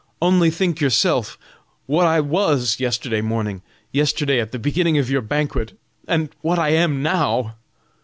[0.19, 1.37] Only think yourself
[1.85, 3.61] what I was yesterday morning,
[3.91, 5.77] yesterday at the beginning of your banquet,
[6.07, 7.57] and what I am now!"